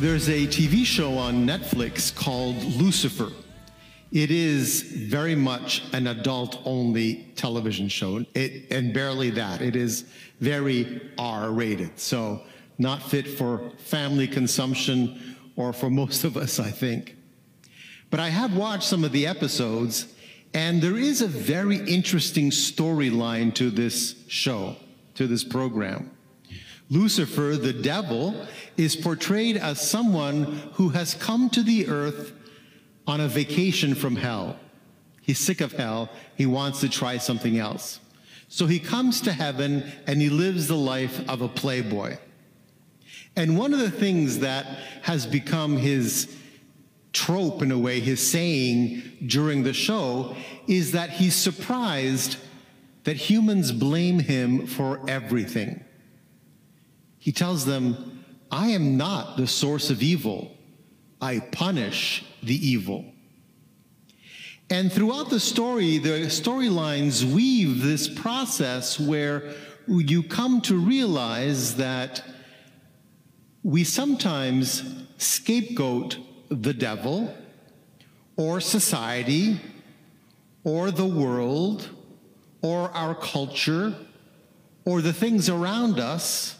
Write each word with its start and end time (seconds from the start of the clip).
There's 0.00 0.30
a 0.30 0.46
TV 0.46 0.86
show 0.86 1.18
on 1.18 1.46
Netflix 1.46 2.14
called 2.14 2.56
Lucifer. 2.64 3.28
It 4.10 4.30
is 4.30 4.80
very 4.80 5.34
much 5.34 5.82
an 5.92 6.06
adult 6.06 6.62
only 6.64 7.30
television 7.36 7.88
show, 7.88 8.24
it, 8.34 8.72
and 8.72 8.94
barely 8.94 9.28
that. 9.32 9.60
It 9.60 9.76
is 9.76 10.06
very 10.40 11.10
R 11.18 11.50
rated, 11.50 11.98
so 11.98 12.40
not 12.78 13.02
fit 13.02 13.28
for 13.28 13.72
family 13.76 14.26
consumption 14.26 15.36
or 15.54 15.74
for 15.74 15.90
most 16.02 16.24
of 16.24 16.38
us, 16.38 16.58
I 16.58 16.70
think. 16.70 17.16
But 18.08 18.20
I 18.20 18.30
have 18.30 18.56
watched 18.56 18.84
some 18.84 19.04
of 19.04 19.12
the 19.12 19.26
episodes, 19.26 20.06
and 20.52 20.82
there 20.82 20.96
is 20.96 21.22
a 21.22 21.26
very 21.26 21.76
interesting 21.76 22.50
storyline 22.50 23.54
to 23.54 23.70
this 23.70 24.16
show, 24.26 24.76
to 25.14 25.26
this 25.26 25.44
program. 25.44 26.10
Lucifer, 26.88 27.56
the 27.56 27.72
devil, 27.72 28.34
is 28.76 28.96
portrayed 28.96 29.56
as 29.56 29.80
someone 29.80 30.44
who 30.74 30.88
has 30.88 31.14
come 31.14 31.48
to 31.50 31.62
the 31.62 31.88
earth 31.88 32.32
on 33.06 33.20
a 33.20 33.28
vacation 33.28 33.94
from 33.94 34.16
hell. 34.16 34.58
He's 35.22 35.38
sick 35.38 35.60
of 35.60 35.72
hell. 35.72 36.10
He 36.36 36.46
wants 36.46 36.80
to 36.80 36.88
try 36.88 37.18
something 37.18 37.58
else. 37.58 38.00
So 38.48 38.66
he 38.66 38.80
comes 38.80 39.20
to 39.20 39.32
heaven 39.32 39.84
and 40.08 40.20
he 40.20 40.28
lives 40.28 40.66
the 40.66 40.76
life 40.76 41.28
of 41.28 41.40
a 41.40 41.48
playboy. 41.48 42.16
And 43.36 43.56
one 43.56 43.72
of 43.72 43.78
the 43.78 43.92
things 43.92 44.40
that 44.40 44.66
has 45.02 45.26
become 45.26 45.76
his 45.76 46.36
trope, 47.12 47.62
in 47.62 47.72
a 47.72 47.78
way, 47.78 48.00
his 48.00 48.26
saying 48.26 49.02
during 49.26 49.62
the 49.62 49.72
show, 49.72 50.36
is 50.66 50.92
that 50.92 51.10
he's 51.10 51.34
surprised 51.34 52.36
that 53.04 53.16
humans 53.16 53.72
blame 53.72 54.18
him 54.18 54.66
for 54.66 55.00
everything. 55.08 55.82
He 57.18 57.32
tells 57.32 57.64
them, 57.64 58.24
I 58.50 58.68
am 58.68 58.96
not 58.96 59.36
the 59.36 59.46
source 59.46 59.90
of 59.90 60.02
evil. 60.02 60.56
I 61.20 61.40
punish 61.40 62.24
the 62.42 62.54
evil. 62.54 63.04
And 64.70 64.92
throughout 64.92 65.30
the 65.30 65.40
story, 65.40 65.98
the 65.98 66.26
storylines 66.26 67.24
weave 67.24 67.82
this 67.82 68.08
process 68.08 69.00
where 69.00 69.52
you 69.88 70.22
come 70.22 70.60
to 70.62 70.76
realize 70.76 71.76
that 71.76 72.22
we 73.62 73.82
sometimes 73.84 74.84
scapegoat 75.18 76.18
the 76.50 76.74
devil 76.74 77.34
or 78.36 78.60
society 78.60 79.60
or 80.64 80.90
the 80.90 81.06
world 81.06 81.88
or 82.62 82.90
our 82.90 83.14
culture 83.14 83.94
or 84.84 85.00
the 85.00 85.12
things 85.12 85.48
around 85.48 85.98
us 85.98 86.56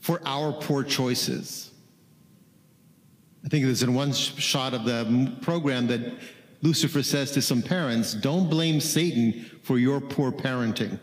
for 0.00 0.20
our 0.24 0.52
poor 0.52 0.82
choices. 0.82 1.70
I 3.44 3.48
think 3.48 3.64
there's 3.64 3.82
in 3.82 3.94
one 3.94 4.12
shot 4.12 4.74
of 4.74 4.84
the 4.84 5.36
program 5.40 5.86
that 5.88 6.00
Lucifer 6.62 7.02
says 7.02 7.30
to 7.32 7.42
some 7.42 7.62
parents, 7.62 8.14
Don't 8.14 8.48
blame 8.48 8.80
Satan 8.80 9.44
for 9.62 9.78
your 9.78 10.00
poor 10.00 10.32
parenting. 10.32 10.98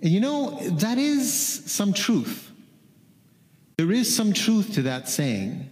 And 0.00 0.10
you 0.10 0.20
know, 0.20 0.58
that 0.60 0.98
is 0.98 1.32
some 1.70 1.92
truth. 1.92 2.51
There 3.82 3.90
is 3.90 4.14
some 4.14 4.32
truth 4.32 4.74
to 4.74 4.82
that 4.82 5.08
saying. 5.08 5.68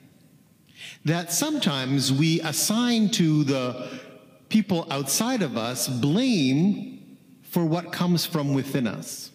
That 1.05 1.33
sometimes 1.33 2.13
we 2.13 2.41
assign 2.41 3.11
to 3.11 3.45
the 3.45 3.89
people 4.49 4.89
outside 4.91 5.43
of 5.43 5.57
us 5.57 5.87
blame 5.87 7.19
for 7.43 7.65
what 7.65 7.93
comes 7.93 8.27
from 8.27 8.53
within 8.53 8.89
us. 8.89 9.31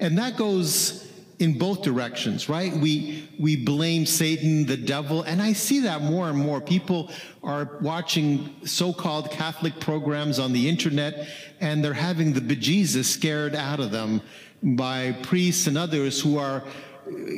And 0.00 0.16
that 0.16 0.38
goes 0.38 1.06
in 1.38 1.58
both 1.58 1.82
directions, 1.82 2.48
right? 2.48 2.72
We 2.72 3.28
we 3.38 3.54
blame 3.54 4.06
Satan, 4.06 4.64
the 4.64 4.78
devil, 4.78 5.20
and 5.20 5.42
I 5.42 5.52
see 5.52 5.80
that 5.80 6.00
more 6.00 6.30
and 6.30 6.38
more. 6.38 6.62
People 6.62 7.10
are 7.42 7.76
watching 7.82 8.48
so-called 8.64 9.30
Catholic 9.30 9.78
programs 9.78 10.38
on 10.38 10.54
the 10.54 10.70
internet, 10.70 11.28
and 11.60 11.84
they're 11.84 11.92
having 11.92 12.32
the 12.32 12.40
bejesus 12.40 13.04
scared 13.04 13.54
out 13.54 13.78
of 13.78 13.90
them 13.90 14.22
by 14.62 15.12
priests 15.20 15.66
and 15.66 15.76
others 15.76 16.18
who 16.22 16.38
are 16.38 16.64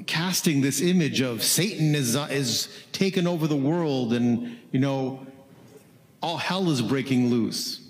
casting 0.06 0.60
this 0.60 0.81
image 0.81 1.21
of 1.21 1.43
Satan 1.43 1.94
is 1.94 2.16
uh, 2.16 2.28
is 2.31 2.69
taken 2.93 3.27
over 3.27 3.47
the 3.47 3.56
world, 3.56 4.12
and 4.12 4.59
you 4.72 4.81
know, 4.81 5.27
all 6.22 6.37
hell 6.37 6.71
is 6.71 6.82
breaking 6.82 7.31
loose. 7.31 7.81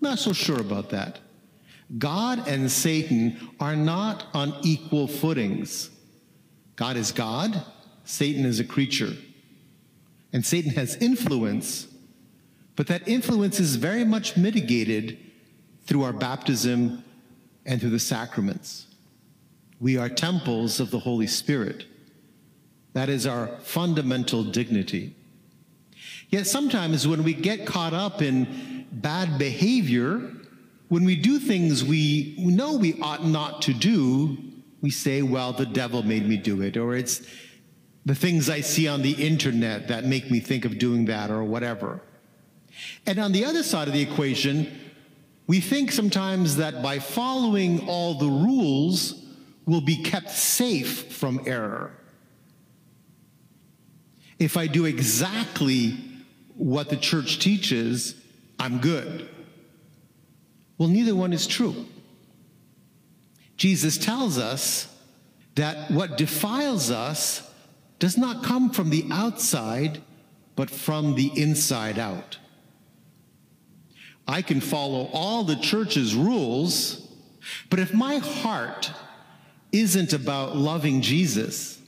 Not 0.00 0.18
so 0.18 0.32
sure 0.32 0.60
about 0.60 0.90
that. 0.90 1.20
God 1.96 2.46
and 2.46 2.70
Satan 2.70 3.50
are 3.58 3.76
not 3.76 4.26
on 4.34 4.54
equal 4.62 5.06
footings. 5.06 5.90
God 6.76 6.96
is 6.96 7.12
God, 7.12 7.62
Satan 8.04 8.44
is 8.44 8.60
a 8.60 8.64
creature. 8.64 9.14
And 10.32 10.44
Satan 10.44 10.72
has 10.72 10.96
influence, 10.96 11.88
but 12.76 12.86
that 12.88 13.08
influence 13.08 13.58
is 13.58 13.76
very 13.76 14.04
much 14.04 14.36
mitigated 14.36 15.18
through 15.86 16.02
our 16.02 16.12
baptism 16.12 17.02
and 17.64 17.80
through 17.80 17.90
the 17.90 17.98
sacraments. 17.98 18.87
We 19.80 19.96
are 19.96 20.08
temples 20.08 20.80
of 20.80 20.90
the 20.90 20.98
Holy 20.98 21.26
Spirit. 21.26 21.86
That 22.94 23.08
is 23.08 23.26
our 23.26 23.48
fundamental 23.62 24.42
dignity. 24.42 25.14
Yet 26.30 26.46
sometimes 26.46 27.06
when 27.06 27.22
we 27.22 27.32
get 27.32 27.66
caught 27.66 27.94
up 27.94 28.20
in 28.20 28.86
bad 28.90 29.38
behavior, 29.38 30.32
when 30.88 31.04
we 31.04 31.16
do 31.16 31.38
things 31.38 31.84
we 31.84 32.34
know 32.38 32.76
we 32.76 33.00
ought 33.00 33.24
not 33.24 33.62
to 33.62 33.74
do, 33.74 34.36
we 34.80 34.90
say, 34.90 35.22
well, 35.22 35.52
the 35.52 35.66
devil 35.66 36.02
made 36.02 36.26
me 36.26 36.36
do 36.36 36.62
it, 36.62 36.76
or 36.76 36.94
it's 36.94 37.22
the 38.04 38.14
things 38.14 38.48
I 38.48 38.60
see 38.60 38.88
on 38.88 39.02
the 39.02 39.12
internet 39.12 39.88
that 39.88 40.04
make 40.04 40.30
me 40.30 40.40
think 40.40 40.64
of 40.64 40.78
doing 40.78 41.04
that, 41.06 41.30
or 41.30 41.44
whatever. 41.44 42.00
And 43.06 43.18
on 43.18 43.32
the 43.32 43.44
other 43.44 43.62
side 43.62 43.88
of 43.88 43.94
the 43.94 44.02
equation, 44.02 44.70
we 45.46 45.60
think 45.60 45.92
sometimes 45.92 46.56
that 46.56 46.82
by 46.82 46.98
following 46.98 47.88
all 47.88 48.14
the 48.14 48.28
rules, 48.28 49.17
we'll 49.68 49.82
be 49.82 50.02
kept 50.02 50.30
safe 50.30 51.12
from 51.12 51.42
error. 51.44 51.92
If 54.38 54.56
I 54.56 54.66
do 54.66 54.86
exactly 54.86 55.98
what 56.56 56.88
the 56.88 56.96
church 56.96 57.38
teaches, 57.38 58.14
I'm 58.58 58.78
good. 58.78 59.28
Well, 60.78 60.88
neither 60.88 61.14
one 61.14 61.34
is 61.34 61.46
true. 61.46 61.84
Jesus 63.58 63.98
tells 63.98 64.38
us 64.38 64.88
that 65.56 65.90
what 65.90 66.16
defiles 66.16 66.90
us 66.90 67.52
does 67.98 68.16
not 68.16 68.42
come 68.42 68.70
from 68.70 68.88
the 68.88 69.04
outside, 69.10 70.00
but 70.56 70.70
from 70.70 71.14
the 71.14 71.30
inside 71.36 71.98
out. 71.98 72.38
I 74.26 74.40
can 74.40 74.62
follow 74.62 75.10
all 75.12 75.44
the 75.44 75.56
church's 75.56 76.14
rules, 76.14 77.06
but 77.68 77.80
if 77.80 77.92
my 77.92 78.16
heart 78.16 78.92
isn't 79.72 80.12
about 80.12 80.56
loving 80.56 81.00
Jesus, 81.00 81.80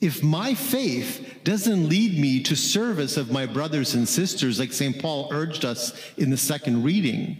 if 0.00 0.22
my 0.22 0.54
faith 0.54 1.40
doesn't 1.44 1.88
lead 1.88 2.18
me 2.18 2.42
to 2.42 2.56
service 2.56 3.16
of 3.16 3.30
my 3.30 3.46
brothers 3.46 3.94
and 3.94 4.08
sisters, 4.08 4.58
like 4.58 4.72
St. 4.72 5.00
Paul 5.00 5.28
urged 5.32 5.64
us 5.64 5.92
in 6.16 6.30
the 6.30 6.36
second 6.36 6.82
reading, 6.82 7.38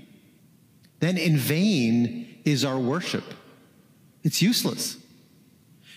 then 1.00 1.18
in 1.18 1.36
vain 1.36 2.40
is 2.44 2.64
our 2.64 2.78
worship. 2.78 3.24
It's 4.22 4.40
useless. 4.40 4.96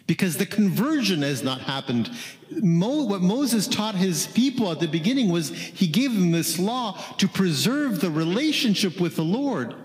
Because 0.07 0.37
the 0.37 0.45
conversion 0.45 1.21
has 1.23 1.43
not 1.43 1.61
happened. 1.61 2.11
Mo, 2.51 3.05
what 3.05 3.21
Moses 3.21 3.67
taught 3.67 3.95
his 3.95 4.27
people 4.27 4.71
at 4.71 4.79
the 4.79 4.87
beginning 4.87 5.29
was 5.29 5.49
he 5.49 5.87
gave 5.87 6.13
them 6.13 6.31
this 6.31 6.59
law 6.59 6.99
to 7.17 7.27
preserve 7.27 8.01
the 8.01 8.11
relationship 8.11 8.99
with 8.99 9.15
the 9.15 9.23
Lord. 9.23 9.75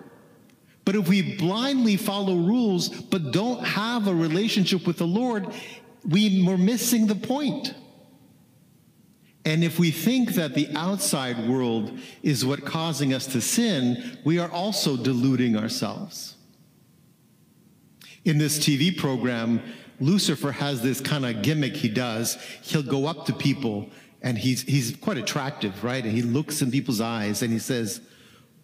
But 0.91 0.99
if 0.99 1.09
we 1.09 1.37
blindly 1.37 1.97
follow 1.97 2.35
rules 2.35 2.89
but 2.89 3.31
don't 3.31 3.63
have 3.65 4.09
a 4.09 4.13
relationship 4.13 4.89
with 4.89 4.99
the 4.99 5.07
Lord, 5.07 5.47
we, 6.05 6.43
we're 6.45 6.59
missing 6.59 7.07
the 7.07 7.15
point. 7.15 7.75
And 9.45 9.63
if 9.63 9.79
we 9.79 9.93
think 9.93 10.31
that 10.31 10.55
the 10.55 10.69
outside 10.75 11.49
world 11.49 11.97
is 12.25 12.45
what 12.45 12.65
causing 12.65 13.15
us 13.15 13.29
to 13.29 13.41
sin, 13.41 14.19
we 14.25 14.41
are 14.41 14.51
also 14.51 14.97
deluding 14.97 15.57
ourselves. 15.57 16.35
In 18.25 18.39
this 18.39 18.59
TV 18.59 18.99
program, 18.99 19.63
Lucifer 20.01 20.51
has 20.51 20.83
this 20.83 21.01
kind 21.01 21.25
of 21.25 21.43
gimmick 21.43 21.77
he 21.77 21.89
does. 21.89 22.35
He'll 22.63 22.83
go 22.83 23.07
up 23.07 23.27
to 23.27 23.33
people 23.33 23.91
and 24.23 24.37
he's, 24.37 24.63
he's 24.63 24.97
quite 24.97 25.19
attractive, 25.19 25.85
right? 25.85 26.03
And 26.03 26.13
he 26.13 26.23
looks 26.23 26.61
in 26.63 26.73
people's 26.73 27.01
eyes 27.01 27.43
and 27.43 27.53
he 27.53 27.61
says, 27.61 28.01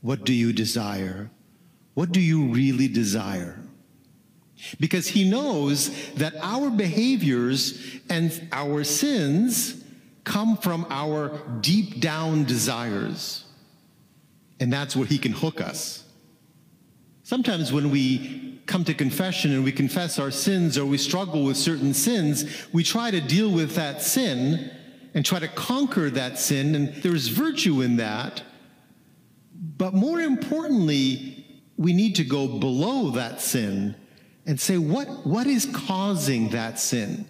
What 0.00 0.24
do 0.24 0.32
you 0.32 0.52
desire? 0.52 1.30
What 1.96 2.12
do 2.12 2.20
you 2.20 2.48
really 2.48 2.88
desire? 2.88 3.58
Because 4.78 5.08
he 5.08 5.26
knows 5.26 5.88
that 6.16 6.34
our 6.42 6.68
behaviors 6.68 7.82
and 8.10 8.48
our 8.52 8.84
sins 8.84 9.82
come 10.22 10.58
from 10.58 10.86
our 10.90 11.40
deep 11.62 11.98
down 11.98 12.44
desires. 12.44 13.46
And 14.60 14.70
that's 14.70 14.94
where 14.94 15.06
he 15.06 15.16
can 15.16 15.32
hook 15.32 15.58
us. 15.58 16.04
Sometimes 17.22 17.72
when 17.72 17.90
we 17.90 18.60
come 18.66 18.84
to 18.84 18.92
confession 18.92 19.54
and 19.54 19.64
we 19.64 19.72
confess 19.72 20.18
our 20.18 20.30
sins 20.30 20.76
or 20.76 20.84
we 20.84 20.98
struggle 20.98 21.44
with 21.44 21.56
certain 21.56 21.94
sins, 21.94 22.44
we 22.74 22.84
try 22.84 23.10
to 23.10 23.22
deal 23.22 23.50
with 23.50 23.74
that 23.76 24.02
sin 24.02 24.70
and 25.14 25.24
try 25.24 25.38
to 25.38 25.48
conquer 25.48 26.10
that 26.10 26.38
sin, 26.38 26.74
and 26.74 26.92
there's 26.96 27.28
virtue 27.28 27.80
in 27.80 27.96
that. 27.96 28.42
But 29.78 29.94
more 29.94 30.20
importantly, 30.20 31.35
we 31.76 31.92
need 31.92 32.14
to 32.16 32.24
go 32.24 32.46
below 32.46 33.10
that 33.10 33.40
sin 33.40 33.94
and 34.46 34.58
say, 34.60 34.78
what, 34.78 35.26
what 35.26 35.46
is 35.46 35.66
causing 35.66 36.48
that 36.50 36.78
sin? 36.78 37.28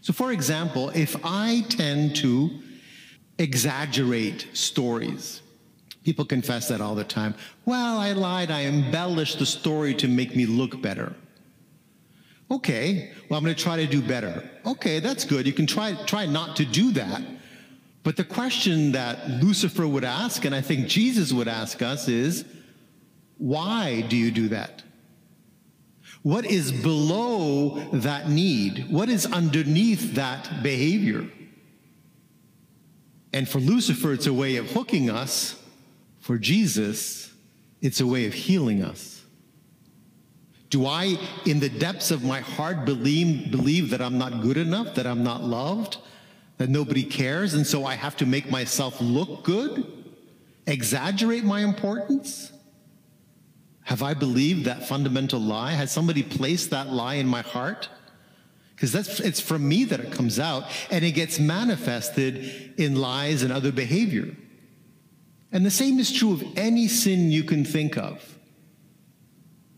So, 0.00 0.12
for 0.12 0.32
example, 0.32 0.90
if 0.90 1.16
I 1.24 1.64
tend 1.68 2.16
to 2.16 2.50
exaggerate 3.38 4.48
stories, 4.52 5.42
people 6.04 6.24
confess 6.24 6.68
that 6.68 6.80
all 6.80 6.94
the 6.94 7.04
time. 7.04 7.34
Well, 7.64 7.98
I 7.98 8.12
lied, 8.12 8.50
I 8.50 8.64
embellished 8.64 9.38
the 9.38 9.46
story 9.46 9.94
to 9.94 10.08
make 10.08 10.34
me 10.34 10.46
look 10.46 10.82
better. 10.82 11.14
Okay, 12.50 13.12
well, 13.28 13.38
I'm 13.38 13.44
going 13.44 13.54
to 13.54 13.62
try 13.62 13.76
to 13.76 13.86
do 13.86 14.02
better. 14.02 14.48
Okay, 14.66 15.00
that's 15.00 15.24
good. 15.24 15.46
You 15.46 15.54
can 15.54 15.66
try, 15.66 15.94
try 16.04 16.26
not 16.26 16.56
to 16.56 16.66
do 16.66 16.90
that. 16.92 17.22
But 18.02 18.16
the 18.16 18.24
question 18.24 18.92
that 18.92 19.30
Lucifer 19.42 19.86
would 19.86 20.04
ask, 20.04 20.44
and 20.44 20.54
I 20.54 20.60
think 20.60 20.88
Jesus 20.88 21.32
would 21.32 21.48
ask 21.48 21.80
us, 21.80 22.08
is 22.08 22.44
why 23.42 24.02
do 24.02 24.16
you 24.16 24.30
do 24.30 24.50
that? 24.50 24.84
What 26.22 26.46
is 26.46 26.70
below 26.70 27.80
that 27.92 28.28
need? 28.28 28.86
What 28.88 29.08
is 29.08 29.26
underneath 29.26 30.14
that 30.14 30.62
behavior? 30.62 31.28
And 33.32 33.48
for 33.48 33.58
Lucifer, 33.58 34.12
it's 34.12 34.28
a 34.28 34.32
way 34.32 34.58
of 34.58 34.70
hooking 34.70 35.10
us. 35.10 35.60
For 36.20 36.38
Jesus, 36.38 37.32
it's 37.80 38.00
a 38.00 38.06
way 38.06 38.26
of 38.26 38.32
healing 38.32 38.84
us. 38.84 39.24
Do 40.70 40.86
I, 40.86 41.16
in 41.44 41.58
the 41.58 41.68
depths 41.68 42.12
of 42.12 42.22
my 42.22 42.38
heart, 42.38 42.84
believe, 42.84 43.50
believe 43.50 43.90
that 43.90 44.00
I'm 44.00 44.18
not 44.18 44.40
good 44.40 44.56
enough, 44.56 44.94
that 44.94 45.06
I'm 45.08 45.24
not 45.24 45.42
loved, 45.42 45.96
that 46.58 46.70
nobody 46.70 47.02
cares, 47.02 47.54
and 47.54 47.66
so 47.66 47.84
I 47.84 47.96
have 47.96 48.16
to 48.18 48.24
make 48.26 48.48
myself 48.52 49.00
look 49.00 49.42
good? 49.42 49.84
Exaggerate 50.68 51.42
my 51.42 51.62
importance? 51.62 52.51
Have 53.84 54.02
I 54.02 54.14
believed 54.14 54.64
that 54.64 54.86
fundamental 54.86 55.40
lie? 55.40 55.72
Has 55.72 55.90
somebody 55.90 56.22
placed 56.22 56.70
that 56.70 56.92
lie 56.92 57.14
in 57.14 57.26
my 57.26 57.42
heart? 57.42 57.88
Because 58.74 58.92
that's 58.92 59.20
it's 59.20 59.40
from 59.40 59.68
me 59.68 59.84
that 59.84 60.00
it 60.00 60.12
comes 60.12 60.38
out 60.38 60.64
and 60.90 61.04
it 61.04 61.12
gets 61.12 61.38
manifested 61.38 62.74
in 62.78 62.96
lies 62.96 63.42
and 63.42 63.52
other 63.52 63.72
behavior. 63.72 64.36
And 65.50 65.66
the 65.66 65.70
same 65.70 65.98
is 65.98 66.10
true 66.10 66.32
of 66.32 66.44
any 66.56 66.88
sin 66.88 67.30
you 67.30 67.44
can 67.44 67.64
think 67.64 67.96
of. 67.98 68.38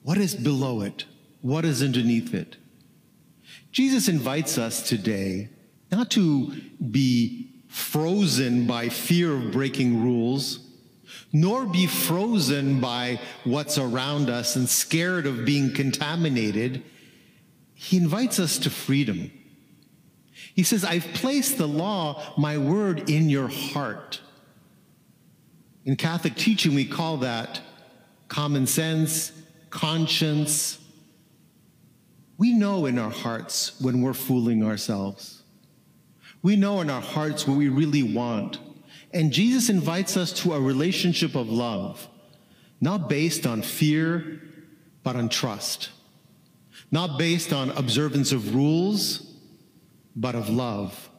What 0.02 0.18
is 0.18 0.34
below 0.34 0.82
it? 0.82 1.06
What 1.40 1.64
is 1.64 1.82
underneath 1.82 2.32
it? 2.32 2.56
Jesus 3.72 4.08
invites 4.08 4.56
us 4.56 4.88
today 4.88 5.48
not 5.90 6.10
to 6.12 6.52
be 6.90 7.50
frozen 7.68 8.66
by 8.66 8.88
fear 8.88 9.34
of 9.34 9.50
breaking 9.50 10.02
rules 10.02 10.63
nor 11.32 11.66
be 11.66 11.86
frozen 11.86 12.80
by 12.80 13.20
what's 13.44 13.78
around 13.78 14.30
us 14.30 14.56
and 14.56 14.68
scared 14.68 15.26
of 15.26 15.44
being 15.44 15.72
contaminated. 15.72 16.82
He 17.74 17.96
invites 17.96 18.38
us 18.38 18.58
to 18.58 18.70
freedom. 18.70 19.30
He 20.54 20.62
says, 20.62 20.84
I've 20.84 21.06
placed 21.14 21.58
the 21.58 21.66
law, 21.66 22.22
my 22.38 22.58
word, 22.58 23.10
in 23.10 23.28
your 23.28 23.48
heart. 23.48 24.20
In 25.84 25.96
Catholic 25.96 26.36
teaching, 26.36 26.74
we 26.74 26.84
call 26.84 27.18
that 27.18 27.60
common 28.28 28.66
sense, 28.66 29.32
conscience. 29.70 30.78
We 32.38 32.52
know 32.52 32.86
in 32.86 32.98
our 32.98 33.10
hearts 33.10 33.80
when 33.80 34.00
we're 34.00 34.14
fooling 34.14 34.64
ourselves. 34.64 35.42
We 36.42 36.56
know 36.56 36.80
in 36.80 36.90
our 36.90 37.02
hearts 37.02 37.46
what 37.46 37.56
we 37.56 37.68
really 37.68 38.02
want. 38.02 38.58
And 39.14 39.32
Jesus 39.32 39.70
invites 39.70 40.16
us 40.16 40.32
to 40.42 40.54
a 40.54 40.60
relationship 40.60 41.36
of 41.36 41.48
love, 41.48 42.08
not 42.80 43.08
based 43.08 43.46
on 43.46 43.62
fear, 43.62 44.42
but 45.04 45.14
on 45.14 45.28
trust. 45.28 45.90
Not 46.90 47.18
based 47.18 47.52
on 47.52 47.70
observance 47.70 48.32
of 48.32 48.54
rules, 48.54 49.32
but 50.16 50.34
of 50.34 50.48
love. 50.48 51.10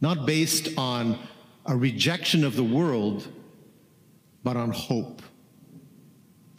Not 0.00 0.24
based 0.24 0.68
on 0.78 1.18
a 1.66 1.76
rejection 1.76 2.44
of 2.44 2.54
the 2.54 2.64
world, 2.64 3.26
but 4.44 4.56
on 4.56 4.70
hope. 4.70 5.22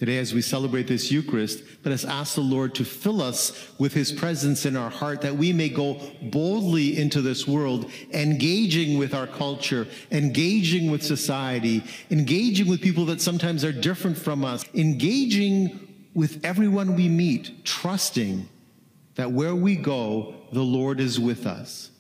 Today, 0.04 0.18
as 0.18 0.34
we 0.34 0.42
celebrate 0.42 0.88
this 0.88 1.10
Eucharist, 1.14 1.64
let 1.86 1.94
us 1.94 2.04
ask 2.04 2.36
the 2.36 2.42
Lord 2.42 2.76
to 2.76 2.84
fill 2.84 3.22
us 3.22 3.70
with 3.80 3.94
his 3.94 4.12
presence 4.12 4.66
in 4.66 4.76
our 4.76 4.90
heart 4.90 5.22
that 5.22 5.38
we 5.38 5.54
may 5.54 5.70
go 5.70 5.98
boldly 6.24 7.00
into 7.00 7.22
this 7.22 7.48
world, 7.48 7.90
engaging 8.12 8.98
with 8.98 9.14
our 9.14 9.28
culture, 9.28 9.88
engaging 10.12 10.92
with 10.92 11.04
society, 11.04 11.86
engaging 12.12 12.68
with 12.68 12.82
people 12.82 13.06
that 13.06 13.22
sometimes 13.22 13.64
are 13.64 13.72
different 13.72 14.18
from 14.18 14.44
us, 14.44 14.66
engaging 14.74 15.80
with 16.14 16.44
everyone 16.44 16.98
we 16.98 17.08
meet, 17.08 17.64
trusting 17.64 18.50
that 19.16 19.32
where 19.32 19.56
we 19.56 19.78
go, 19.78 20.36
the 20.52 20.62
Lord 20.62 21.00
is 21.00 21.18
with 21.18 21.48
us. 21.48 21.92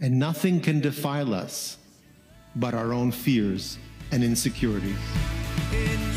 And 0.00 0.18
nothing 0.18 0.60
can 0.60 0.80
defile 0.80 1.34
us 1.34 1.76
but 2.56 2.74
our 2.74 2.92
own 2.92 3.12
fears 3.12 3.78
and 4.10 4.24
insecurities. 4.24 4.98
In 5.72 6.11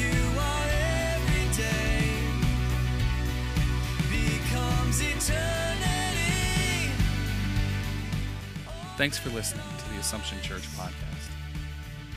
Thanks 8.98 9.18
for 9.18 9.30
listening 9.32 9.66
to 9.78 9.90
the 9.90 10.00
Assumption 10.00 10.42
Church 10.42 10.66
podcast. 10.70 11.30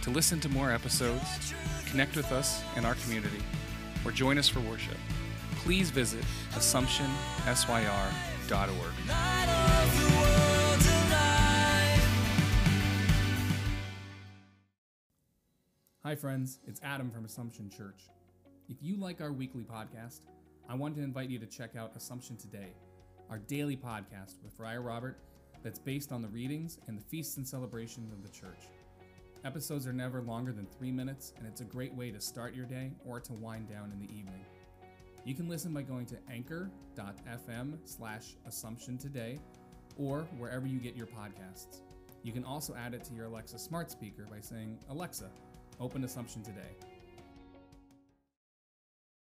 To 0.02 0.10
listen 0.10 0.38
to 0.38 0.48
more 0.48 0.70
episodes, 0.70 1.52
connect 1.90 2.14
with 2.14 2.30
us 2.30 2.62
in 2.76 2.84
our 2.84 2.94
community, 3.02 3.42
or 4.04 4.12
join 4.12 4.38
us 4.38 4.48
for 4.48 4.60
worship, 4.60 4.96
please 5.56 5.90
visit 5.90 6.24
AssumptionSYR.org. 6.52 8.92
Hi, 16.04 16.14
friends. 16.14 16.60
It's 16.64 16.80
Adam 16.84 17.10
from 17.10 17.24
Assumption 17.24 17.70
Church. 17.70 18.04
If 18.68 18.76
you 18.80 18.96
like 18.96 19.20
our 19.20 19.32
weekly 19.32 19.64
podcast, 19.64 20.20
I 20.68 20.76
want 20.76 20.94
to 20.94 21.02
invite 21.02 21.28
you 21.28 21.40
to 21.40 21.46
check 21.46 21.74
out 21.74 21.96
Assumption 21.96 22.36
Today, 22.36 22.68
our 23.28 23.38
daily 23.38 23.76
podcast 23.76 24.40
with 24.44 24.52
Friar 24.56 24.80
Robert 24.80 25.18
that's 25.62 25.78
based 25.78 26.12
on 26.12 26.22
the 26.22 26.28
readings 26.28 26.78
and 26.86 26.98
the 26.98 27.04
feasts 27.04 27.36
and 27.36 27.46
celebrations 27.46 28.12
of 28.12 28.22
the 28.22 28.28
church. 28.28 28.68
Episodes 29.44 29.86
are 29.86 29.92
never 29.92 30.20
longer 30.20 30.52
than 30.52 30.66
three 30.66 30.90
minutes, 30.90 31.32
and 31.38 31.46
it's 31.46 31.60
a 31.60 31.64
great 31.64 31.94
way 31.94 32.10
to 32.10 32.20
start 32.20 32.54
your 32.54 32.66
day 32.66 32.92
or 33.06 33.20
to 33.20 33.32
wind 33.34 33.68
down 33.68 33.92
in 33.92 33.98
the 33.98 34.12
evening. 34.12 34.44
You 35.24 35.34
can 35.34 35.48
listen 35.48 35.72
by 35.72 35.82
going 35.82 36.06
to 36.06 36.16
anchor.fm 36.30 37.78
slash 37.84 38.36
assumption 38.46 38.98
today 38.98 39.38
or 39.96 40.20
wherever 40.38 40.66
you 40.66 40.78
get 40.78 40.96
your 40.96 41.06
podcasts. 41.06 41.80
You 42.22 42.32
can 42.32 42.44
also 42.44 42.74
add 42.74 42.94
it 42.94 43.04
to 43.04 43.14
your 43.14 43.26
Alexa 43.26 43.58
smart 43.58 43.90
speaker 43.90 44.26
by 44.30 44.40
saying, 44.40 44.78
Alexa, 44.90 45.30
open 45.80 46.04
Assumption 46.04 46.42
today. 46.42 46.76